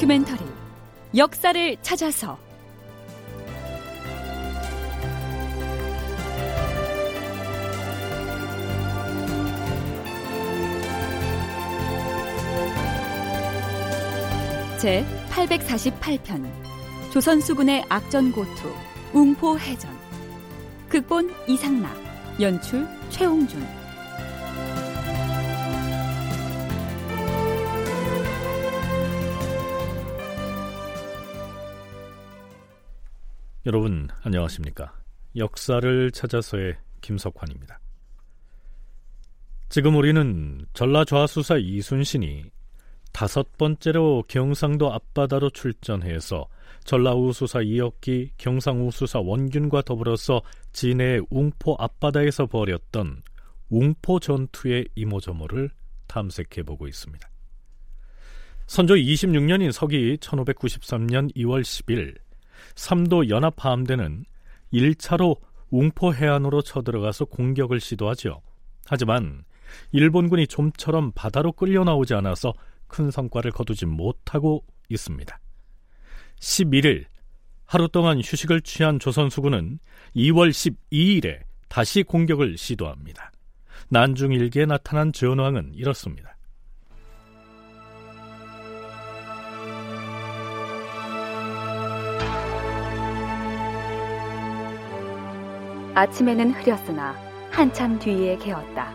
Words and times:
다큐멘터리 0.00 0.40
역사를 1.14 1.76
찾아서. 1.82 2.38
제 14.78 15.04
848편 15.28 16.50
조선수군의 17.12 17.84
악전고투 17.90 18.74
웅포해전. 19.12 19.90
극본 20.88 21.34
이상락 21.46 21.94
연출 22.40 22.88
최홍준 23.10 23.79
여러분 33.70 34.08
안녕하십니까 34.24 34.92
역사를 35.36 36.10
찾아서의 36.10 36.76
김석환입니다 37.02 37.78
지금 39.68 39.94
우리는 39.94 40.66
전라좌수사 40.74 41.58
이순신이 41.58 42.46
다섯 43.12 43.56
번째로 43.56 44.24
경상도 44.26 44.92
앞바다로 44.92 45.50
출전해서 45.50 46.48
전라우수사 46.82 47.60
이혁기, 47.60 48.32
경상우수사 48.38 49.20
원균과 49.20 49.82
더불어서 49.82 50.42
진해의 50.72 51.26
웅포 51.30 51.76
앞바다에서 51.78 52.46
벌였던 52.46 53.22
웅포 53.68 54.18
전투의 54.18 54.88
이모저모를 54.96 55.70
탐색해 56.08 56.64
보고 56.64 56.88
있습니다. 56.88 57.30
선조 58.66 58.94
26년인 58.94 59.70
서기 59.70 60.16
1593년 60.16 61.32
2월 61.36 61.60
10일 61.60 62.16
삼도 62.74 63.28
연합 63.28 63.64
함대는 63.64 64.24
1차로 64.72 65.38
웅포 65.70 66.14
해안으로 66.14 66.62
쳐들어가서 66.62 67.26
공격을 67.26 67.80
시도하죠. 67.80 68.42
하지만 68.86 69.44
일본군이 69.92 70.46
좀처럼 70.46 71.12
바다로 71.12 71.52
끌려 71.52 71.84
나오지 71.84 72.14
않아서 72.14 72.52
큰 72.88 73.10
성과를 73.10 73.52
거두지 73.52 73.86
못하고 73.86 74.64
있습니다. 74.88 75.38
11일 76.40 77.04
하루 77.66 77.88
동안 77.88 78.18
휴식을 78.18 78.62
취한 78.62 78.98
조선수군은 78.98 79.78
2월 80.16 80.50
12일에 80.50 81.40
다시 81.68 82.02
공격을 82.02 82.58
시도합니다. 82.58 83.30
난중 83.90 84.32
일기에 84.32 84.66
나타난 84.66 85.12
전황은 85.12 85.74
이렇습니다. 85.74 86.36
아침에는 95.94 96.52
흐렸으나 96.52 97.14
한참 97.50 97.98
뒤에 97.98 98.36
개었다. 98.36 98.92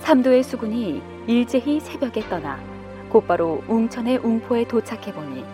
삼도의 0.00 0.42
수군이 0.42 1.02
일제히 1.26 1.80
새벽에 1.80 2.20
떠나 2.28 2.58
곧바로 3.08 3.62
웅천의 3.68 4.18
웅포에 4.18 4.68
도착해보니 4.68 5.44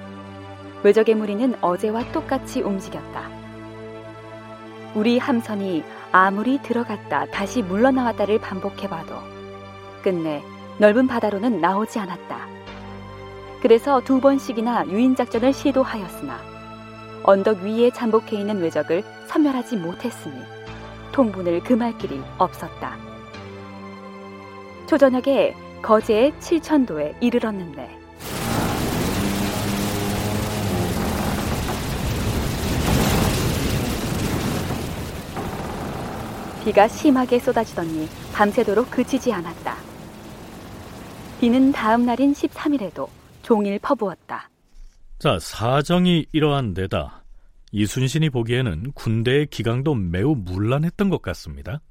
외적의 0.82 1.14
무리는 1.14 1.54
어제와 1.60 2.10
똑같이 2.10 2.62
움직였다. 2.62 3.28
우리 4.94 5.18
함선이 5.18 5.84
아무리 6.10 6.60
들어갔다 6.62 7.26
다시 7.26 7.62
물러나왔다를 7.62 8.40
반복해봐도 8.40 9.14
끝내 10.02 10.42
넓은 10.78 11.06
바다로는 11.06 11.60
나오지 11.60 12.00
않았다. 12.00 12.48
그래서 13.62 14.00
두 14.00 14.20
번씩이나 14.20 14.86
유인작전을 14.88 15.52
시도하였으나 15.52 16.38
언덕 17.22 17.58
위에 17.58 17.90
잠복해 17.90 18.36
있는 18.36 18.60
외적을 18.60 19.04
섬멸하지 19.26 19.76
못했으니 19.76 20.34
통분을 21.12 21.60
금할 21.60 21.96
길이 21.98 22.20
없었다. 22.38 22.96
초저녁에 24.86 25.54
거제의 25.82 26.32
칠천도에 26.40 27.16
이르렀는데 27.20 27.98
비가 36.64 36.86
심하게 36.88 37.38
쏟아지더니 37.38 38.08
밤새도록 38.34 38.90
그치지 38.90 39.32
않았다. 39.32 39.76
비는 41.40 41.72
다음 41.72 42.04
날인 42.04 42.34
13일에도 42.34 43.08
종일 43.42 43.78
퍼부었다. 43.78 44.50
자, 45.20 45.38
사정이 45.38 46.24
이러한 46.32 46.72
데다 46.72 47.22
이순신이 47.72 48.30
보기에는 48.30 48.92
군대의 48.94 49.48
기강도 49.48 49.94
매우 49.94 50.34
문란했던 50.34 51.10
것 51.10 51.20
같습니다. 51.20 51.82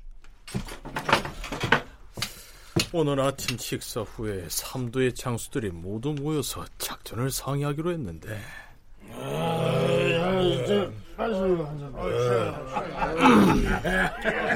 오늘 2.92 3.20
아침 3.20 3.56
식사 3.60 4.02
후에 4.02 4.46
삼도의 4.48 5.14
장수들이 5.14 5.70
모두 5.70 6.16
모여서 6.20 6.66
작전을 6.80 7.30
상의하기로 7.30 7.92
했는데 7.92 8.40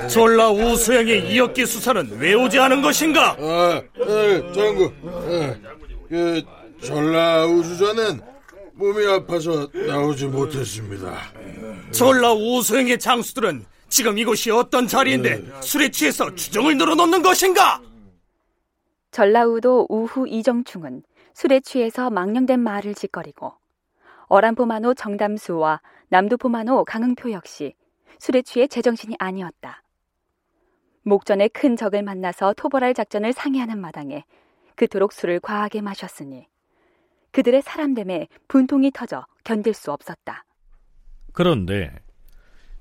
전라 0.09 0.49
우수영의 0.49 1.31
이역기 1.31 1.67
수사는 1.67 2.17
왜 2.17 2.33
오지 2.33 2.57
않은 2.57 2.81
것인가? 2.81 3.37
아, 3.39 3.83
에, 3.99 4.51
장군, 4.51 4.87
에, 5.29 5.61
그 6.09 6.41
전라 6.81 7.45
우수자는 7.45 8.32
몸이 8.75 9.05
아파서 9.05 9.67
나오지 9.73 10.27
못했습니다. 10.27 11.17
전라 11.91 12.33
우수영의 12.33 12.99
장수들은 12.99 13.65
지금 13.87 14.17
이곳이 14.17 14.49
어떤 14.49 14.87
자리인데 14.87 15.43
술에 15.61 15.89
취해서 15.89 16.33
주정을 16.33 16.77
늘어놓는 16.77 17.21
것인가? 17.21 17.79
전라우도 19.11 19.85
우후 19.89 20.27
이정충은 20.27 21.03
술에 21.35 21.59
취해서 21.59 22.09
망령된 22.09 22.59
말을 22.59 22.95
짓거리고 22.95 23.53
어란포만호 24.27 24.95
정담수와 24.95 25.81
남도포만호 26.09 26.85
강흥표 26.85 27.31
역시 27.31 27.75
술에 28.17 28.41
취해 28.41 28.65
제정신이 28.65 29.15
아니었다. 29.19 29.83
목전에 31.03 31.47
큰 31.49 31.75
적을 31.75 32.01
만나서 32.01 32.53
토벌할 32.55 32.93
작전을 32.93 33.33
상의하는 33.33 33.79
마당에 33.79 34.23
그토록 34.75 35.13
술을 35.13 35.39
과하게 35.39 35.81
마셨으니 35.81 36.47
그들의 37.33 37.61
사람됨에 37.63 38.29
분통이 38.47 38.91
터져 38.91 39.25
견딜 39.43 39.73
수 39.73 39.91
없었다. 39.91 40.45
그런데 41.33 41.93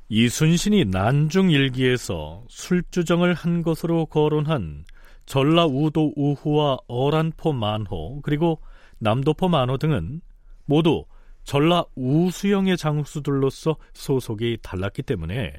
이순신이 0.08 0.84
난중일기에서 0.84 2.44
술주정을 2.48 3.32
한 3.32 3.62
것으로 3.62 4.06
거론한 4.06 4.84
전라우도 5.24 6.12
우후와 6.16 6.78
어란포 6.86 7.54
만호 7.54 8.20
그리고 8.22 8.60
남도포 8.98 9.48
만호 9.48 9.78
등은 9.78 10.20
모두 10.66 11.06
전라 11.44 11.84
우수영의 11.96 12.76
장수들로서 12.76 13.76
소속이 13.94 14.58
달랐기 14.62 15.02
때문에 15.02 15.54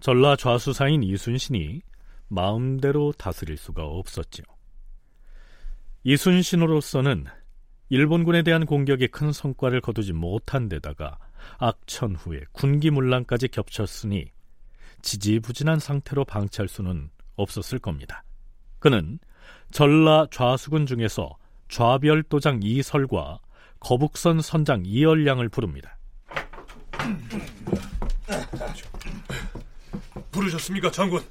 전라 0.00 0.34
좌수사인 0.36 1.02
이순신이 1.02 1.82
마음대로 2.28 3.12
다스릴 3.12 3.58
수가 3.58 3.84
없었지요. 3.84 4.44
이순신으로서는 6.04 7.26
일본군에 7.90 8.42
대한 8.42 8.66
공격에 8.66 9.08
큰 9.08 9.32
성과를 9.32 9.80
거두지 9.80 10.12
못한 10.12 10.68
데다가 10.68 11.18
악천 11.58 12.14
후에 12.14 12.40
군기문란까지 12.52 13.48
겹쳤으니 13.48 14.26
지지부진한 15.02 15.80
상태로 15.80 16.24
방치할 16.24 16.68
수는 16.68 17.10
없었을 17.34 17.80
겁니다. 17.80 18.22
그는 18.78 19.18
전라 19.72 20.26
좌수군 20.30 20.86
중에서 20.86 21.36
좌별도장 21.68 22.60
이설과 22.62 23.40
거북선 23.80 24.40
선장 24.40 24.82
이열량을 24.84 25.48
부릅니다. 25.48 25.98
부르셨습니까, 30.30 30.92
장군? 30.92 31.22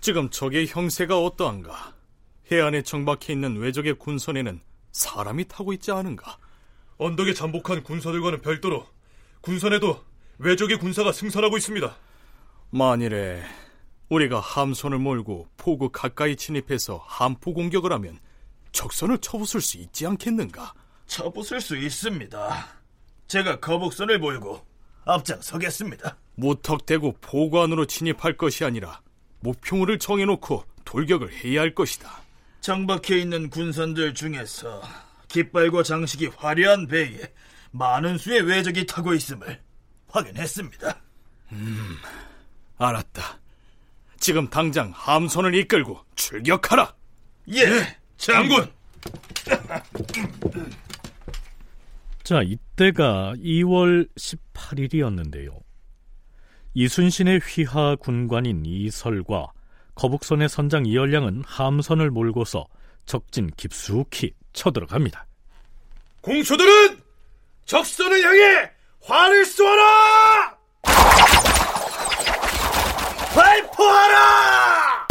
지금 0.00 0.28
적의 0.30 0.66
형세가 0.66 1.20
어떠한가? 1.22 1.94
해안에 2.50 2.82
정박해 2.82 3.32
있는 3.32 3.56
외적의 3.56 3.94
군선에는 3.94 4.60
사람이 4.96 5.46
타고 5.46 5.74
있지 5.74 5.92
않은가? 5.92 6.38
언덕에 6.96 7.34
잠복한 7.34 7.82
군사들과는 7.82 8.40
별도로 8.40 8.86
군선에도 9.42 10.02
외적의 10.38 10.78
군사가 10.78 11.12
승선하고 11.12 11.58
있습니다. 11.58 11.94
만일에 12.70 13.42
우리가 14.08 14.40
함선을 14.40 14.98
몰고 14.98 15.48
포구 15.58 15.90
가까이 15.90 16.34
진입해서 16.34 17.04
함포 17.06 17.52
공격을 17.52 17.92
하면 17.92 18.18
적선을 18.72 19.18
쳐부술 19.18 19.60
수 19.60 19.76
있지 19.76 20.06
않겠는가? 20.06 20.72
쳐부술 21.06 21.60
수 21.60 21.76
있습니다. 21.76 22.66
제가 23.28 23.60
거북선을 23.60 24.18
몰고 24.18 24.64
앞장서겠습니다. 25.04 26.16
무턱대고 26.36 27.16
포구 27.20 27.60
안으로 27.60 27.84
진입할 27.84 28.36
것이 28.38 28.64
아니라 28.64 29.02
목표물을 29.40 29.98
정해놓고 29.98 30.64
돌격을 30.84 31.44
해야 31.44 31.60
할 31.60 31.74
것이다. 31.74 32.25
정박해 32.66 33.16
있는 33.20 33.48
군선들 33.48 34.14
중에서 34.14 34.82
깃발과 35.28 35.84
장식이 35.84 36.32
화려한 36.36 36.88
배에 36.88 37.32
많은 37.70 38.18
수의 38.18 38.42
외적이 38.42 38.86
타고 38.86 39.14
있음을 39.14 39.60
확인했습니다. 40.08 41.00
음, 41.52 41.96
알았다. 42.76 43.38
지금 44.18 44.50
당장 44.50 44.90
함선을 44.92 45.54
이끌고 45.54 46.00
출격하라. 46.16 46.92
예, 47.54 47.96
장군. 48.16 48.68
자, 52.24 52.42
이때가 52.42 53.34
2월 53.36 54.08
18일이었는데요. 54.16 55.56
이순신의 56.74 57.38
휘하 57.44 57.94
군관인 57.94 58.66
이설과 58.66 59.52
거북선의 59.96 60.48
선장 60.48 60.86
이열량은 60.86 61.42
함선을 61.46 62.10
몰고서 62.10 62.66
적진 63.06 63.50
깊숙이 63.56 64.32
쳐들어갑니다. 64.52 65.26
공초들은 66.20 67.00
적선을 67.64 68.22
향해 68.22 68.70
활을 69.02 69.44
쏘아라! 69.46 70.56
발포하라! 73.34 75.06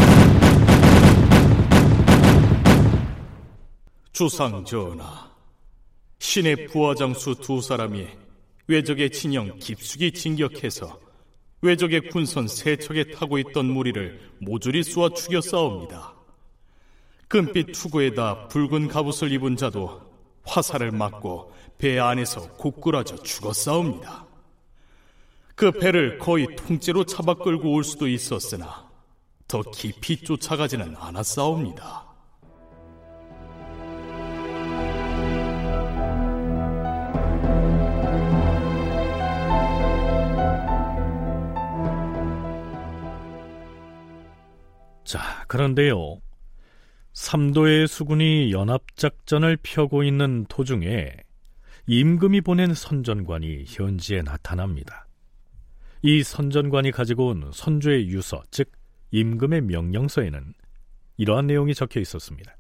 주상 4.14 4.64
전하, 4.64 5.30
신의 6.20 6.68
부하장수 6.68 7.36
두 7.42 7.62
사람이 7.62 8.08
외적의 8.68 9.12
진영 9.12 9.58
깊숙이 9.60 10.12
진격해서 10.12 11.05
외적의 11.66 12.10
군선 12.10 12.48
세 12.48 12.76
척에 12.76 13.12
타고 13.12 13.40
있던 13.40 13.66
무리를 13.66 14.20
모조리 14.40 14.84
쏘아 14.84 15.10
죽여 15.10 15.42
싸웁니다. 15.42 16.14
금빛 17.28 17.72
투구에다 17.72 18.48
붉은 18.50 18.88
갑옷을 18.88 19.32
입은 19.32 19.58
자도 19.58 20.02
화살을 20.44 20.92
맞고 20.92 21.52
배 21.80 21.98
안에서 21.98 22.52
고꾸라져 22.54 23.16
죽어 23.24 23.52
싸웁니다. 23.52 24.28
그 25.56 25.72
배를 25.72 26.20
거의 26.20 26.56
통째로 26.56 27.06
잡아 27.06 27.34
끌고 27.34 27.74
올 27.74 27.84
수도 27.84 28.08
있었으나 28.08 28.88
더 29.48 29.64
깊이 29.64 30.18
쫓아가지는 30.18 30.96
않았사옵니다. 30.98 32.05
그런데요. 45.56 46.20
삼도의 47.14 47.88
수군이 47.88 48.52
연합작전을 48.52 49.58
펴고 49.64 50.04
있는 50.04 50.46
도중에 50.50 51.14
임금이 51.88 52.42
보낸 52.42 52.74
선전관이 52.74 53.64
현지에 53.66 54.22
나타납니다. 54.22 55.08
이 56.02 56.24
선전관이 56.24 56.92
가지고 56.92 57.28
온 57.28 57.52
선조의 57.54 58.10
유서, 58.10 58.44
즉 58.52 58.70
임금의 59.12 59.62
명령서에는 59.62 60.54
이러한 61.16 61.48
내용이 61.48 61.74
적혀 61.74 62.02
있었습니다. 62.02 62.54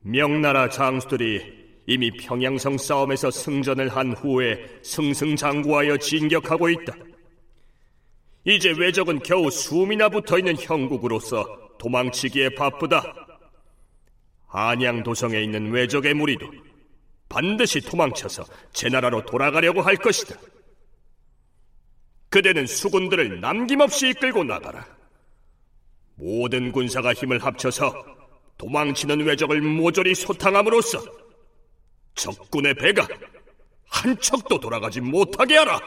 명나라 0.00 0.68
장수들이 0.70 1.84
이미 1.86 2.10
평양성 2.10 2.76
싸움에서 2.76 3.30
승전을 3.30 3.88
한 3.90 4.14
후에 4.14 4.80
승승장구하여 4.82 5.98
진격하고 5.98 6.70
있다. 6.70 6.94
이제 8.44 8.72
외적은 8.76 9.20
겨우 9.20 9.48
숨이나 9.48 10.08
붙어 10.08 10.38
있는 10.38 10.56
형국으로서 10.58 11.67
도망치기에 11.78 12.50
바쁘다. 12.54 13.02
한양 14.46 15.02
도성에 15.02 15.40
있는 15.40 15.70
외적의 15.70 16.14
무리도 16.14 16.50
반드시 17.28 17.80
도망쳐서 17.80 18.44
제 18.72 18.88
나라로 18.88 19.24
돌아가려고 19.26 19.82
할 19.82 19.96
것이다. 19.96 20.36
그대는 22.30 22.66
수군들을 22.66 23.40
남김없이 23.40 24.10
이끌고 24.10 24.44
나가라. 24.44 24.86
모든 26.16 26.72
군사가 26.72 27.14
힘을 27.14 27.38
합쳐서 27.38 27.92
도망치는 28.56 29.24
외적을 29.24 29.60
모조리 29.60 30.14
소탕함으로써 30.14 31.00
적군의 32.14 32.74
배가 32.74 33.06
한 33.86 34.18
척도 34.18 34.58
돌아가지 34.58 35.00
못하게 35.00 35.58
하라. 35.58 35.80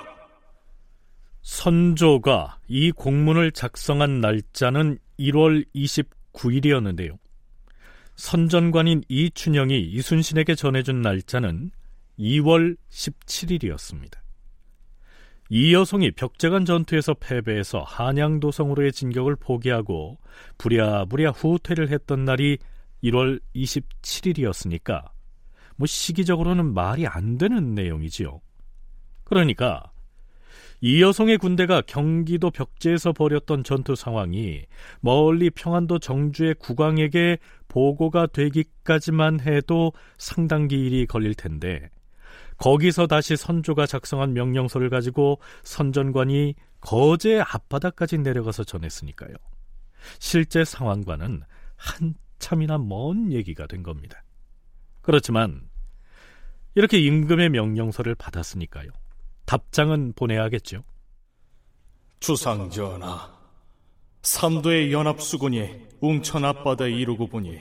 선조가 1.42 2.60
이 2.68 2.92
공문을 2.92 3.52
작성한 3.52 4.22
날짜는 4.22 5.00
1월 5.30 5.66
29일이었는데요. 5.76 7.18
선전관인 8.16 9.04
이춘영이 9.08 9.80
이순신에게 9.80 10.56
전해준 10.56 11.02
날짜는 11.02 11.72
2월 12.20 12.78
17일이었습니다. 12.90 14.20
이 15.50 15.74
여성이 15.74 16.12
벽제간 16.12 16.66
전투에서 16.66 17.14
패배해서 17.16 17.82
한양도성으로의 17.82 18.94
진격을 18.94 19.36
포기하고 19.36 20.18
부랴부랴 20.58 21.32
후퇴를 21.32 21.90
했던 21.90 22.24
날이 22.24 22.58
1월 23.04 23.42
27일이었으니까 23.56 25.10
뭐 25.76 25.88
시기적으로는 25.88 26.74
말이 26.74 27.06
안 27.08 27.38
되는 27.38 27.74
내용이지요. 27.74 28.40
그러니까 29.24 29.91
이 30.84 31.02
여성의 31.04 31.38
군대가 31.38 31.82
경기도 31.82 32.50
벽제에서 32.50 33.14
벌였던 33.14 33.64
전투 33.64 33.96
상황이 33.96 34.66
멀리 35.00 35.52
평안도 35.52 36.00
정주의 36.00 36.56
국왕에게 36.56 37.38
보고가 37.68 38.26
되기까지만 38.26 39.42
해도 39.42 39.94
상당 40.18 40.68
기일이 40.68 41.06
걸릴 41.06 41.36
텐데 41.36 41.90
거기서 42.58 43.06
다시 43.06 43.36
선조가 43.36 43.86
작성한 43.86 44.34
명령서를 44.34 44.90
가지고 44.90 45.40
선전관이 45.64 46.56
거제 46.80 47.40
앞바다까지 47.40 48.18
내려가서 48.20 48.64
전했으니까요. 48.64 49.36
실제 50.18 50.66
상황과는 50.66 51.44
한참이나 51.76 52.80
먼 52.80 53.32
얘기가 53.32 53.68
된 53.68 53.84
겁니다. 53.84 54.24
그렇지만 55.02 55.62
이렇게 56.74 57.00
임금의 57.00 57.50
명령서를 57.50 58.16
받았으니까요. 58.16 58.90
답장은 59.52 60.14
보내야겠죠. 60.16 60.82
주상 62.22 62.70
전하, 62.70 63.30
삼도의 64.22 64.94
연합수군이 64.94 65.72
웅천 66.00 66.46
앞바다에 66.46 66.92
이르고 66.94 67.28
보니 67.28 67.60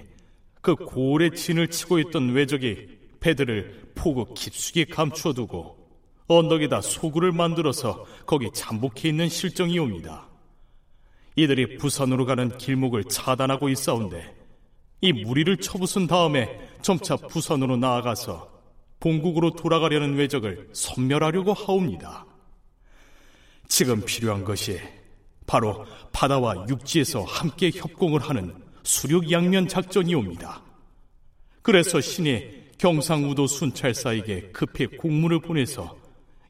그 0.60 0.76
고래 0.76 1.30
진을 1.30 1.66
치고 1.66 1.98
있던 1.98 2.30
외적이 2.30 2.96
배들을 3.18 3.90
포구 3.96 4.34
깊숙이 4.34 4.84
감추어두고 4.84 5.78
언덕에다 6.28 6.80
소굴을 6.80 7.32
만들어서 7.32 8.06
거기 8.24 8.52
잠복해 8.52 9.08
있는 9.08 9.28
실정이옵니다. 9.28 10.28
이들이 11.34 11.76
부산으로 11.78 12.24
가는 12.24 12.56
길목을 12.56 13.06
차단하고 13.06 13.68
있사온데 13.68 14.36
이 15.00 15.12
무리를 15.12 15.56
쳐부순 15.56 16.06
다음에 16.06 16.70
점차 16.82 17.16
부산으로 17.16 17.76
나아가서 17.78 18.49
본국으로 19.00 19.52
돌아가려는 19.52 20.14
외적을 20.14 20.68
섬멸하려고 20.72 21.52
하옵니다. 21.52 22.26
지금 23.66 24.04
필요한 24.04 24.44
것이 24.44 24.78
바로 25.46 25.86
바다와 26.12 26.66
육지에서 26.68 27.22
함께 27.22 27.70
협공을 27.74 28.20
하는 28.20 28.54
수륙 28.82 29.30
양면 29.30 29.68
작전이옵니다. 29.68 30.62
그래서 31.62 32.00
신이 32.00 32.60
경상우도 32.78 33.46
순찰사에게 33.46 34.50
급히 34.52 34.86
공문을 34.86 35.40
보내서 35.40 35.96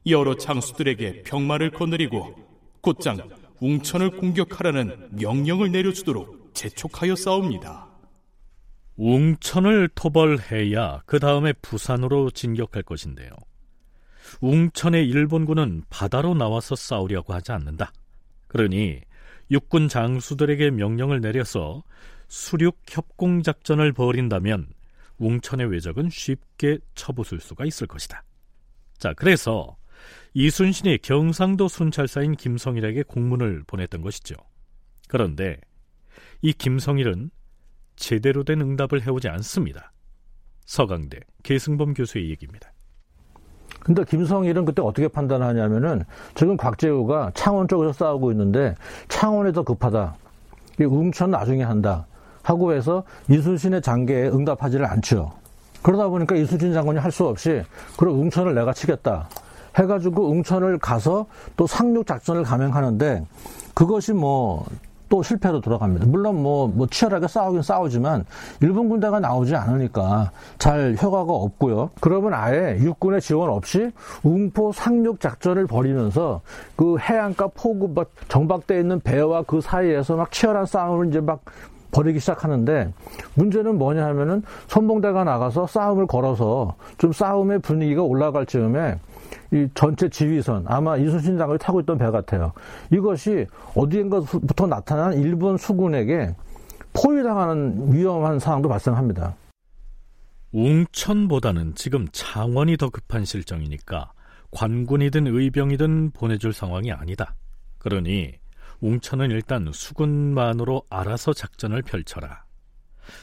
여러 0.07 0.35
장수들에게 0.35 1.23
병마를 1.23 1.71
거느리고 1.71 2.35
곧장 2.81 3.29
웅천을 3.59 4.11
공격하라는 4.11 5.09
명령을 5.11 5.71
내려주도록 5.71 6.51
재촉하여 6.53 7.15
싸웁니다. 7.15 7.90
웅천을 9.01 9.89
토벌해야 9.95 11.01
그 11.07 11.17
다음에 11.17 11.53
부산으로 11.53 12.29
진격할 12.29 12.83
것인데요. 12.83 13.31
웅천의 14.41 15.09
일본군은 15.09 15.83
바다로 15.89 16.35
나와서 16.35 16.75
싸우려고 16.75 17.33
하지 17.33 17.51
않는다. 17.51 17.91
그러니 18.47 19.01
육군 19.49 19.87
장수들에게 19.87 20.69
명령을 20.71 21.19
내려서 21.19 21.83
수륙 22.27 22.79
협공 22.87 23.41
작전을 23.41 23.91
벌인다면 23.91 24.67
웅천의 25.17 25.71
외적은 25.71 26.11
쉽게 26.11 26.77
쳐부술 26.93 27.39
수가 27.41 27.65
있을 27.65 27.87
것이다. 27.87 28.23
자, 28.99 29.13
그래서 29.13 29.77
이순신이 30.35 30.99
경상도 30.99 31.67
순찰사인 31.67 32.35
김성일에게 32.35 33.03
공문을 33.03 33.63
보냈던 33.65 34.03
것이죠. 34.03 34.35
그런데 35.07 35.59
이 36.43 36.53
김성일은 36.53 37.31
제대로 37.95 38.43
된 38.43 38.61
응답을 38.61 39.05
해오지 39.05 39.27
않습니다. 39.29 39.91
서강대 40.65 41.19
계승범 41.43 41.93
교수의 41.93 42.29
얘기입니다. 42.29 42.71
근데 43.79 44.03
김성일은 44.03 44.65
그때 44.65 44.81
어떻게 44.81 45.07
판단하냐면은 45.07 46.03
지금 46.35 46.55
곽재우가 46.55 47.31
창원 47.33 47.67
쪽에서 47.67 47.93
싸우고 47.93 48.31
있는데 48.31 48.75
창원이 49.09 49.53
더 49.53 49.63
급하다. 49.63 50.15
웅천 50.79 51.31
나중에 51.31 51.63
한다. 51.63 52.05
하고 52.43 52.73
해서 52.73 53.03
이순신의 53.29 53.81
장계에 53.81 54.27
응답하지를 54.29 54.85
않죠. 54.85 55.31
그러다 55.83 56.07
보니까 56.07 56.35
이수진 56.35 56.73
장군이 56.73 56.99
할 56.99 57.11
수 57.11 57.25
없이 57.27 57.63
그럼 57.97 58.19
웅천을 58.19 58.53
내가 58.55 58.73
치겠다. 58.73 59.29
해가지고 59.77 60.29
웅천을 60.29 60.77
가서 60.79 61.25
또 61.55 61.65
상륙 61.65 62.05
작전을 62.05 62.43
감행하는데 62.43 63.25
그것이 63.73 64.13
뭐 64.13 64.65
또 65.11 65.21
실패로 65.21 65.59
돌아갑니다. 65.59 66.05
물론 66.07 66.41
뭐, 66.41 66.67
뭐 66.67 66.87
치열하게 66.87 67.27
싸우긴 67.27 67.61
싸우지만 67.61 68.25
일본 68.61 68.87
군대가 68.87 69.19
나오지 69.19 69.53
않으니까 69.57 70.31
잘 70.57 70.95
효과가 70.99 71.33
없고요. 71.33 71.91
그러면 71.99 72.33
아예 72.33 72.77
육군의 72.79 73.19
지원 73.19 73.49
없이 73.49 73.91
웅포 74.23 74.71
상륙 74.71 75.19
작전을 75.19 75.67
벌이면서 75.67 76.39
그 76.77 76.97
해안가 76.97 77.49
포구 77.49 77.93
정박돼 78.29 78.79
있는 78.79 79.01
배와 79.01 79.43
그 79.43 79.59
사이에서 79.59 80.15
막 80.15 80.31
치열한 80.31 80.65
싸움을 80.65 81.09
이제 81.09 81.19
막 81.19 81.41
벌이기 81.91 82.19
시작하는데 82.19 82.93
문제는 83.35 83.77
뭐냐 83.77 84.05
하면은 84.07 84.43
선봉대가 84.67 85.23
나가서 85.23 85.67
싸움을 85.67 86.07
걸어서 86.07 86.75
좀 86.97 87.11
싸움의 87.11 87.59
분위기가 87.59 88.01
올라갈 88.01 88.45
즈음에 88.45 88.97
이 89.51 89.67
전체 89.73 90.09
지휘선 90.09 90.65
아마 90.67 90.97
이순신 90.97 91.37
장군이 91.37 91.59
타고 91.59 91.79
있던 91.81 91.97
배 91.97 92.09
같아요. 92.09 92.53
이것이 92.91 93.45
어디인가부터 93.75 94.67
나타난 94.67 95.13
일본 95.13 95.57
수군에게 95.57 96.35
포위당하는 96.93 97.93
위험한 97.93 98.39
상황도 98.39 98.69
발생합니다. 98.69 99.35
웅천보다는 100.53 101.75
지금 101.75 102.07
창원이 102.11 102.77
더 102.77 102.89
급한 102.89 103.23
실정이니까 103.23 104.11
관군이든 104.51 105.27
의병이든 105.27 106.11
보내줄 106.11 106.51
상황이 106.51 106.91
아니다. 106.91 107.35
그러니 107.77 108.40
웅천은 108.81 109.29
일단 109.29 109.71
수군만으로 109.71 110.83
알아서 110.89 111.33
작전을 111.33 111.83
펼쳐라. 111.83 112.43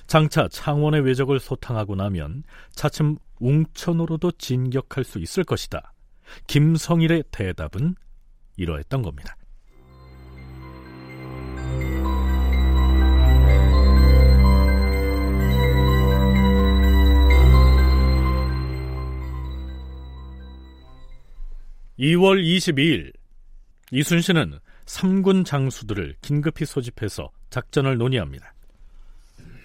장차 0.06 0.48
창원의 0.48 1.02
외적을 1.02 1.40
소탕하고 1.40 1.96
나면 1.96 2.44
차츰 2.72 3.16
웅천으로도 3.40 4.32
진격할 4.32 5.04
수 5.04 5.18
있을 5.18 5.44
것이다. 5.44 5.92
김성일의 6.46 7.24
대답은 7.30 7.94
이러했던 8.56 9.02
겁니다. 9.02 9.36
(2월 21.98 22.40
22일) 22.40 23.12
이순신은 23.90 24.60
삼군 24.88 25.44
장수들을 25.44 26.16
긴급히 26.22 26.64
소집해서 26.64 27.30
작전을 27.50 27.98
논의합니다. 27.98 28.54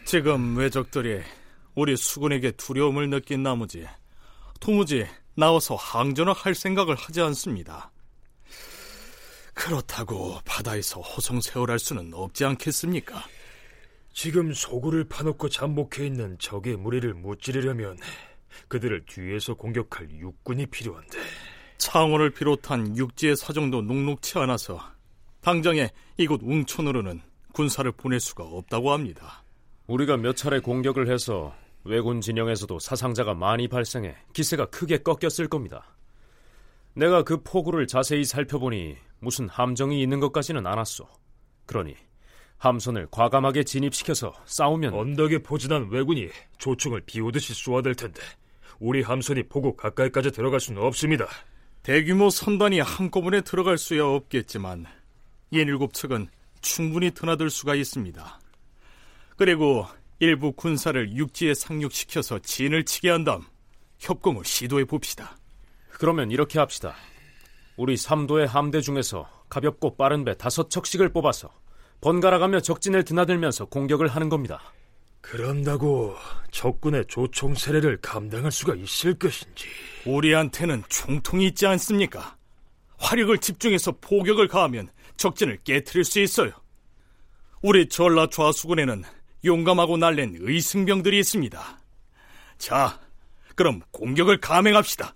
지금 0.05 0.57
외적들이 0.57 1.21
우리 1.75 1.95
수군에게 1.95 2.51
두려움을 2.51 3.09
느낀 3.09 3.41
나머지 3.41 3.87
도무지 4.59 5.07
나와서 5.33 5.75
항전을 5.75 6.33
할 6.33 6.53
생각을 6.53 6.95
하지 6.95 7.21
않습니다. 7.21 7.89
그렇다고 9.53 10.39
바다에서 10.43 10.99
호송세월할 10.99 11.79
수는 11.79 12.13
없지 12.13 12.43
않겠습니까? 12.43 13.23
지금 14.11 14.53
소굴을 14.53 15.05
파놓고 15.05 15.47
잠복해 15.47 16.05
있는 16.05 16.37
적의 16.37 16.75
무리를 16.75 17.13
무찌르려면 17.13 17.97
그들을 18.67 19.05
뒤에서 19.05 19.53
공격할 19.53 20.11
육군이 20.11 20.65
필요한데 20.65 21.17
창원을 21.77 22.31
비롯한 22.31 22.97
육지의 22.97 23.37
사정도 23.37 23.81
녹록치 23.81 24.37
않아서 24.39 24.92
당장에 25.43 25.89
이곳 26.15 26.41
웅천으로는 26.41 27.21
군사를 27.51 27.91
보낼 27.91 28.21
수가 28.21 28.45
없다고 28.45 28.91
합니다. 28.93 29.43
우리가 29.87 30.15
몇 30.15 30.37
차례 30.37 30.59
공격을 30.59 31.11
해서 31.11 31.53
왜군 31.83 32.21
진영에서도 32.21 32.79
사상자가 32.79 33.33
많이 33.33 33.67
발생해 33.67 34.15
기세가 34.31 34.67
크게 34.67 34.99
꺾였을 34.99 35.49
겁니다. 35.49 35.83
내가 36.93 37.23
그 37.23 37.43
포구를 37.43 37.87
자세히 37.87 38.23
살펴보니 38.23 38.95
무슨 39.19 39.49
함정이 39.49 40.01
있는 40.01 40.21
것까지는 40.21 40.65
않았소. 40.65 41.05
그러니 41.65 41.95
함선을 42.57 43.09
과감하게 43.11 43.65
진입시켜서 43.65 44.33
싸우면 44.45 44.93
언덕에 44.93 45.39
포진한 45.39 45.89
왜군이 45.91 46.29
조총을 46.57 47.01
비오듯이 47.01 47.53
쏘아댈 47.53 47.95
텐데 47.95 48.21
우리 48.79 49.01
함선이 49.01 49.49
포구 49.49 49.75
가까이까지 49.75 50.31
들어갈 50.31 50.61
수는 50.61 50.81
없습니다. 50.81 51.27
대규모 51.81 52.29
선단이 52.29 52.79
한꺼번에 52.79 53.41
들어갈 53.41 53.77
수야 53.77 54.05
없겠지만 54.05 54.85
예일곱 55.53 55.93
측은 55.93 56.27
충분히 56.61 57.11
드나들 57.11 57.49
수가 57.49 57.75
있습니다. 57.75 58.39
그리고 59.37 59.85
일부 60.19 60.51
군사를 60.53 61.15
육지에 61.15 61.53
상륙시켜서 61.53 62.39
진을 62.39 62.85
치게 62.85 63.09
한 63.09 63.23
다음 63.23 63.43
협공을 63.99 64.45
시도해 64.45 64.85
봅시다. 64.85 65.37
그러면 65.89 66.31
이렇게 66.31 66.59
합시다. 66.59 66.95
우리 67.75 67.97
삼도의 67.97 68.47
함대 68.47 68.81
중에서 68.81 69.27
가볍고 69.49 69.95
빠른 69.95 70.23
배 70.23 70.35
다섯 70.37 70.69
척씩을 70.69 71.09
뽑아서 71.09 71.49
번갈아가며 72.01 72.59
적진을 72.59 73.03
드나들면서 73.03 73.65
공격을 73.65 74.07
하는 74.07 74.29
겁니다. 74.29 74.61
그런다고 75.21 76.15
적군의 76.51 77.05
조총 77.07 77.55
세례를 77.55 77.97
감당할 78.01 78.51
수가 78.51 78.75
있을 78.75 79.17
것인지. 79.17 79.67
우리한테는 80.05 80.83
총통이 80.89 81.47
있지 81.47 81.65
않습니까? 81.65 82.35
화력을 82.97 83.37
집중해서 83.37 83.93
포격을 84.01 84.49
가하면 84.49 84.89
적진을 85.17 85.59
깨뜨릴 85.63 86.03
수 86.03 86.19
있어요. 86.19 86.51
우리 87.61 87.87
전라 87.87 88.27
좌수군에는 88.27 89.03
용감하고 89.45 89.97
날랜 89.97 90.35
의승병들이 90.39 91.19
있습니다. 91.19 91.79
자, 92.57 92.99
그럼 93.55 93.81
공격을 93.91 94.39
감행합시다. 94.39 95.15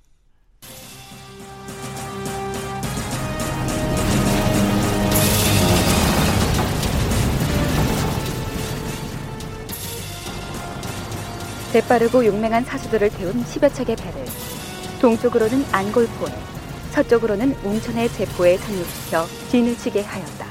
재빠르고 11.72 12.26
용맹한 12.26 12.64
사수들을 12.64 13.10
태운 13.10 13.44
10여 13.44 13.74
척의 13.74 13.96
배를 13.98 14.26
동쪽으로는 15.02 15.66
안골포에 15.72 16.57
서쪽으로는 16.92 17.56
웅천의 17.64 18.12
제포에 18.14 18.58
상륙시켜 18.58 19.28
진을 19.50 19.78
치게 19.78 20.02
하였다. 20.04 20.46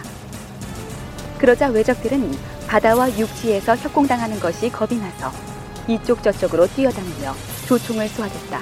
그러자 1.39 1.69
외적들은 1.69 2.37
바다와 2.67 3.17
육지에서 3.19 3.77
협공당하는 3.77 4.41
것이 4.41 4.71
겁이 4.71 4.99
나서 5.01 5.31
이쪽 5.87 6.23
저쪽으로 6.23 6.67
뛰어다니며 6.69 7.35
조총을 7.67 8.09
쏘아댔다. 8.09 8.61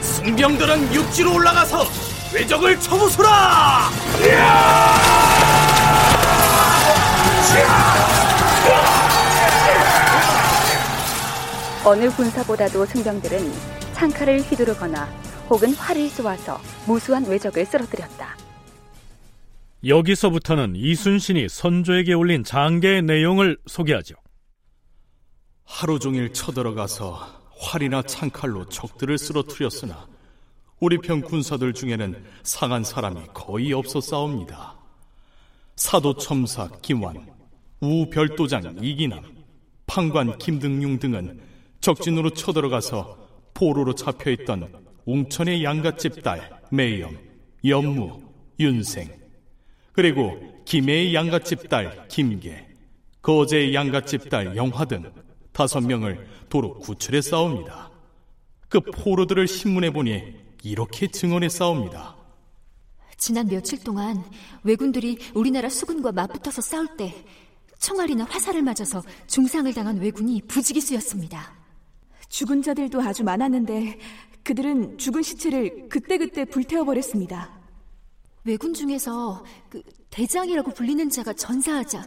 승병들은 0.00 0.94
육지로 0.94 1.34
올라가서 1.34 1.86
외적을 2.32 2.80
쳐부수라! 2.80 3.90
어느 11.86 12.08
군사보다도 12.08 12.86
승병들은 12.86 13.38
창칼을 13.92 14.40
휘두르거나 14.40 15.04
혹은 15.50 15.74
활을 15.74 16.08
쏘아서 16.08 16.58
무수한 16.86 17.26
외적을 17.26 17.66
쓰러뜨렸다. 17.66 18.34
여기서부터는 19.86 20.76
이순신이 20.76 21.50
선조에게 21.50 22.14
올린 22.14 22.42
장계의 22.42 23.02
내용을 23.02 23.58
소개하죠. 23.66 24.14
하루 25.64 25.98
종일 25.98 26.32
쳐들어가서 26.32 27.42
활이나 27.58 28.00
창칼로 28.00 28.66
적들을 28.70 29.18
쓰러뜨렸으나 29.18 30.06
우리 30.80 30.96
편 30.96 31.20
군사들 31.20 31.74
중에는 31.74 32.24
상한 32.42 32.82
사람이 32.82 33.26
거의 33.34 33.74
없었사옵니다. 33.74 34.74
사도첨사 35.76 36.70
김완, 36.80 37.26
우별도장 37.80 38.78
이기남, 38.80 39.22
판관 39.86 40.38
김등용 40.38 40.98
등은 40.98 41.52
적진으로 41.84 42.30
쳐들어가서 42.30 43.18
포로로 43.52 43.94
잡혀있던 43.94 44.72
웅천의 45.04 45.62
양갓집 45.62 46.22
딸 46.22 46.62
매염, 46.70 47.18
연무, 47.66 48.22
윤생 48.58 49.10
그리고 49.92 50.32
김해의 50.64 51.14
양갓집 51.14 51.68
딸 51.68 52.08
김계, 52.08 52.66
거제의 53.20 53.74
양갓집 53.74 54.30
딸 54.30 54.56
영화 54.56 54.86
등 54.86 55.12
다섯 55.52 55.82
명을 55.82 56.26
도로 56.48 56.78
구출해 56.78 57.20
싸웁니다. 57.20 57.90
그 58.70 58.80
포로들을 58.80 59.46
신문에 59.46 59.90
보니 59.90 60.36
이렇게 60.62 61.06
증언해 61.06 61.50
싸웁니다. 61.50 62.16
지난 63.18 63.46
며칠 63.46 63.84
동안 63.84 64.24
왜군들이 64.62 65.18
우리나라 65.34 65.68
수군과 65.68 66.12
맞붙어서 66.12 66.62
싸울 66.62 66.96
때 66.96 67.14
총알이나 67.78 68.24
화살을 68.24 68.62
맞아서 68.62 69.02
중상을 69.26 69.70
당한 69.74 69.98
왜군이 69.98 70.40
부지기수였습니다. 70.48 71.63
죽은 72.34 72.62
자들도 72.62 73.00
아주 73.00 73.22
많았는데 73.22 73.96
그들은 74.42 74.98
죽은 74.98 75.22
시체를 75.22 75.88
그때그때 75.88 76.44
불태워버렸습니다. 76.44 77.48
왜군 78.42 78.74
중에서 78.74 79.44
그 79.68 79.80
대장이라고 80.10 80.72
불리는 80.72 81.08
자가 81.10 81.32
전사하자 81.32 82.04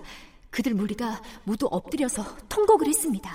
그들 0.49 0.73
무리가 0.73 1.21
모두 1.45 1.67
엎드려서 1.67 2.25
통곡을 2.49 2.87
했습니다. 2.87 3.31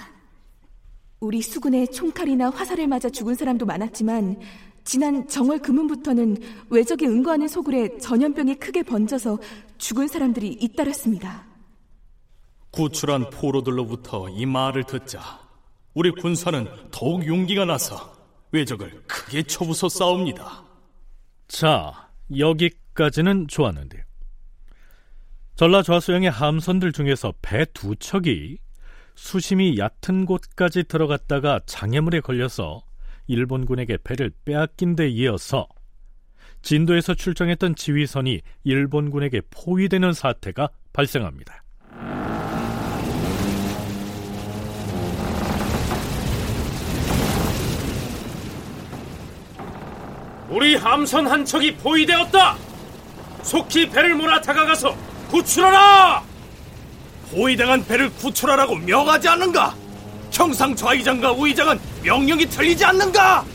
우리 1.20 1.40
수군에 1.40 1.86
총칼이나 1.86 2.50
화살을 2.50 2.86
맞아 2.88 3.08
죽은 3.08 3.36
사람도 3.36 3.64
많았지만 3.64 4.38
지난 4.84 5.26
정월 5.26 5.60
금은부터는 5.60 6.36
외적이 6.68 7.06
응거하는 7.06 7.48
소굴에 7.48 7.96
전염병이 8.00 8.56
크게 8.56 8.82
번져서 8.82 9.38
죽은 9.78 10.08
사람들이 10.08 10.58
잇따랐습니다. 10.60 11.46
구출한 12.70 13.30
포로들로부터 13.30 14.28
이 14.28 14.44
말을 14.44 14.84
듣자 14.84 15.41
우리 15.94 16.10
군사는 16.10 16.66
더욱 16.90 17.26
용기가 17.26 17.64
나서 17.64 18.14
외적을 18.50 19.02
크게 19.06 19.42
쳐부숴 19.42 19.88
싸웁니다. 19.88 20.64
자, 21.48 22.08
여기까지는 22.36 23.48
좋았는데요. 23.48 24.02
전라 25.54 25.82
좌수영의 25.82 26.30
함선들 26.30 26.92
중에서 26.92 27.34
배 27.42 27.66
두 27.66 27.94
척이 27.96 28.58
수심이 29.14 29.76
얕은 29.78 30.24
곳까지 30.24 30.84
들어갔다가 30.84 31.60
장애물에 31.66 32.20
걸려서 32.20 32.82
일본군에게 33.26 33.98
배를 34.02 34.32
빼앗긴 34.44 34.96
데 34.96 35.08
이어서 35.08 35.68
진도에서 36.62 37.14
출정했던 37.14 37.74
지휘선이 37.74 38.40
일본군에게 38.64 39.42
포위되는 39.50 40.12
사태가 40.12 40.70
발생합니다. 40.92 41.61
우리 50.52 50.76
함선 50.76 51.26
한 51.26 51.46
척이 51.46 51.74
포위되었다. 51.76 52.58
속히 53.42 53.88
배를 53.88 54.14
몰아 54.14 54.42
다가가서 54.42 54.94
구출하라. 55.30 56.22
포위당한 57.30 57.82
배를 57.86 58.10
구출하라고 58.10 58.76
명하지 58.76 59.28
않는가? 59.28 59.74
형상 60.30 60.76
좌의장과 60.76 61.32
우의장은 61.32 61.78
명령이 62.04 62.44
틀리지 62.44 62.84
않는가? 62.84 63.46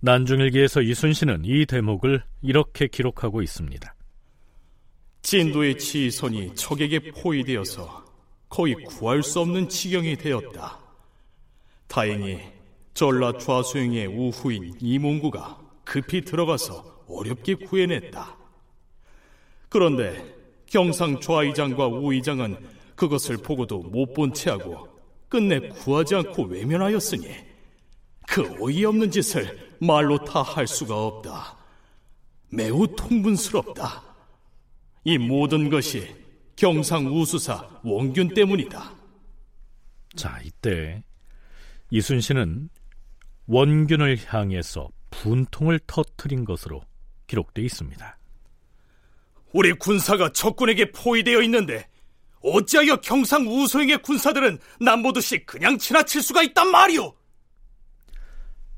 난중일기에서 0.00 0.82
이순신은 0.82 1.42
이 1.46 1.64
대목을 1.64 2.22
이렇게 2.42 2.86
기록하고 2.86 3.40
있습니다. 3.40 3.94
진도의 5.22 5.78
지휘선이 5.78 6.54
적에게 6.54 7.10
포위되어서 7.12 8.04
거의 8.50 8.74
구할 8.74 9.22
수 9.22 9.40
없는 9.40 9.70
지경이 9.70 10.16
되었다. 10.16 10.78
다행히 11.88 12.55
전라 12.96 13.36
좌수영의 13.36 14.06
우후인 14.06 14.72
이몽구가 14.80 15.60
급히 15.84 16.22
들어가서 16.22 17.04
어렵게 17.06 17.56
구해냈다. 17.56 18.38
그런데 19.68 20.34
경상 20.64 21.20
좌의장과 21.20 21.88
우의장은 21.88 22.56
그것을 22.94 23.36
보고도 23.36 23.80
못 23.82 24.14
본 24.14 24.32
채하고 24.32 24.88
끝내 25.28 25.60
구하지 25.68 26.14
않고 26.14 26.44
외면하였으니 26.44 27.28
그 28.26 28.56
어이없는 28.62 29.10
짓을 29.10 29.76
말로 29.78 30.16
다 30.24 30.40
할 30.40 30.66
수가 30.66 30.96
없다. 31.06 31.58
매우 32.48 32.86
통분스럽다. 32.96 34.02
이 35.04 35.18
모든 35.18 35.68
것이 35.68 36.16
경상 36.56 37.08
우수사 37.14 37.68
원균 37.84 38.32
때문이다. 38.32 38.94
자, 40.16 40.40
이때 40.42 41.02
이순신은 41.90 42.70
원균을 43.46 44.18
향해서 44.26 44.88
분통을 45.10 45.80
터트린 45.86 46.44
것으로 46.44 46.82
기록되어 47.26 47.64
있습니다. 47.64 48.18
우리 49.52 49.72
군사가 49.72 50.32
적군에게 50.32 50.92
포위되어 50.92 51.40
있는데 51.42 51.86
어찌하여 52.42 52.96
경상 52.96 53.46
우소행의 53.46 54.02
군사들은 54.02 54.58
남보듯이 54.80 55.44
그냥 55.46 55.78
지나칠 55.78 56.22
수가 56.22 56.42
있단 56.42 56.70
말이오? 56.70 57.12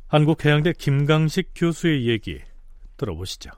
한국해양대 0.08 0.72
김강식 0.78 1.50
교수의 1.54 2.08
얘기 2.08 2.40
들어보시죠. 2.96 3.50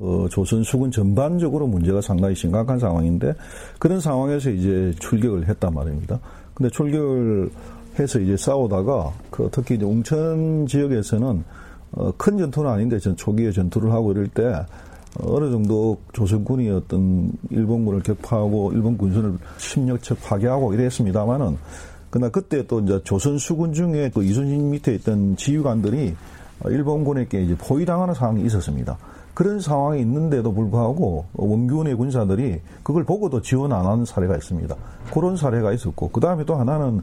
어, 0.00 0.26
조선 0.30 0.64
수군 0.64 0.90
전반적으로 0.90 1.66
문제가 1.66 2.00
상당히 2.00 2.34
심각한 2.34 2.78
상황인데 2.78 3.34
그런 3.78 4.00
상황에서 4.00 4.50
이제 4.50 4.92
출격을 4.98 5.46
했단 5.48 5.72
말입니다. 5.72 6.18
근데 6.54 6.68
출격을 6.70 7.50
해서 7.98 8.18
이제 8.18 8.36
싸우다가 8.36 9.12
그 9.30 9.48
특히 9.52 9.76
이제 9.76 9.84
웅천 9.84 10.66
지역에서는 10.66 11.44
어, 11.92 12.12
큰 12.16 12.38
전투는 12.38 12.70
아닌데 12.70 12.98
전 12.98 13.16
초기에 13.16 13.52
전투를 13.52 13.92
하고 13.92 14.12
이럴 14.12 14.28
때 14.28 14.64
어느 15.20 15.50
정도 15.50 15.98
조선군이 16.14 16.70
어떤 16.70 17.30
일본군을 17.50 18.02
격파하고 18.02 18.72
일본 18.72 18.96
군선을 18.96 19.36
심력척 19.58 20.22
파괴하고 20.22 20.72
이랬습니다만은 20.72 21.58
그러나 22.10 22.30
그때 22.30 22.66
또 22.66 22.80
이제 22.80 23.00
조선 23.04 23.38
수군 23.38 23.72
중에 23.72 24.10
그 24.12 24.22
이순신 24.24 24.70
밑에 24.70 24.94
있던 24.94 25.36
지휘관들이 25.36 26.14
일본군에게 26.64 27.42
이제 27.42 27.56
포위당하는 27.56 28.14
상황이 28.14 28.44
있었습니다. 28.44 28.96
그런 29.34 29.60
상황이 29.60 30.00
있는데도 30.00 30.52
불구하고 30.52 31.24
원균의 31.34 31.94
군사들이 31.94 32.60
그걸 32.82 33.04
보고도 33.04 33.40
지원 33.40 33.72
안 33.72 33.86
하는 33.86 34.04
사례가 34.04 34.36
있습니다. 34.36 34.74
그런 35.12 35.36
사례가 35.36 35.72
있었고 35.72 36.10
그 36.10 36.20
다음에 36.20 36.44
또 36.44 36.54
하나는 36.54 37.02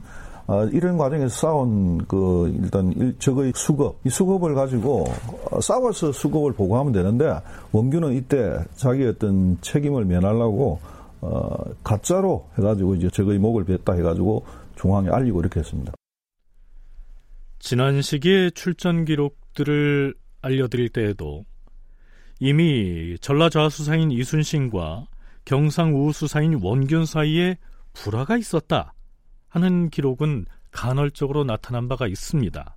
어, 0.50 0.66
이런 0.66 0.98
과정에서 0.98 1.30
싸운 1.30 2.00
그 2.08 2.52
일단 2.60 3.16
적의 3.20 3.54
수급, 3.56 4.00
이 4.04 4.10
수급을 4.10 4.56
가지고 4.56 5.06
어, 5.52 5.62
싸워서 5.62 6.12
수급을 6.12 6.54
보고하면 6.54 6.92
되는데 6.92 7.40
원균은 7.72 8.14
이때 8.14 8.58
자기 8.74 9.06
어떤 9.06 9.62
책임을 9.62 10.06
면하려고 10.06 10.80
어, 11.22 11.56
가짜로 11.84 12.48
해가지고 12.58 12.96
이제 12.96 13.12
적의 13.12 13.38
목을 13.38 13.64
뱉다 13.64 13.94
해가지고 13.94 14.44
중앙에 14.76 15.10
알리고 15.10 15.40
이렇게 15.40 15.60
했습니다. 15.60 15.94
지난 17.60 18.02
시기의 18.02 18.54
출전 18.54 19.06
기록들을 19.06 20.16
알려드릴 20.42 20.90
때에도 20.90 21.46
이미 22.40 23.20
전라좌 23.22 23.70
수사인 23.70 24.10
이순신과 24.10 25.06
경상우 25.46 26.12
수사인 26.12 26.60
원균 26.64 27.06
사이에 27.06 27.60
불화가 27.94 28.38
있었다 28.38 28.96
하는 29.50 29.90
기록은 29.90 30.46
간헐적으로 30.72 31.44
나타난 31.44 31.88
바가 31.88 32.08
있습니다. 32.08 32.76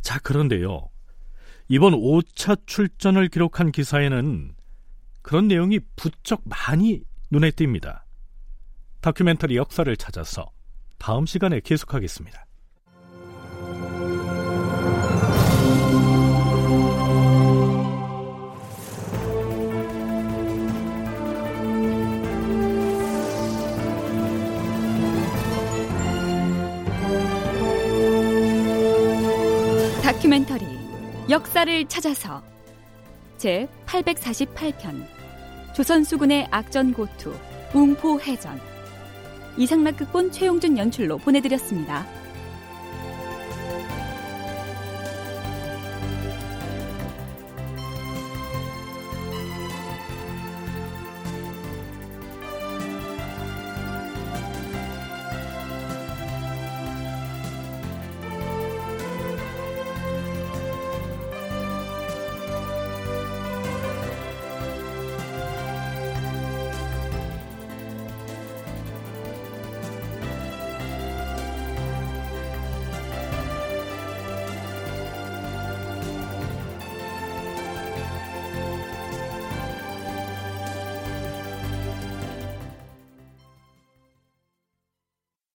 자, 0.00 0.18
그런데요. 0.20 0.88
이번 1.68 1.92
5차 1.92 2.66
출전을 2.66 3.28
기록한 3.28 3.70
기사에는 3.70 4.54
그런 5.22 5.48
내용이 5.48 5.80
부쩍 5.96 6.42
많이 6.44 7.02
눈에 7.30 7.50
띕니다. 7.50 8.02
다큐멘터리 9.00 9.56
역사를 9.56 9.96
찾아서 9.96 10.50
다음 10.98 11.26
시간에 11.26 11.60
계속하겠습니다. 11.60 12.44
역사를 31.30 31.86
찾아서. 31.86 32.42
제 33.38 33.68
848편. 33.86 35.06
조선수군의 35.76 36.48
악전고투 36.50 37.32
웅포해전. 37.72 38.60
이상락 39.56 39.98
극본 39.98 40.32
최용준 40.32 40.76
연출로 40.76 41.18
보내드렸습니다. 41.18 42.04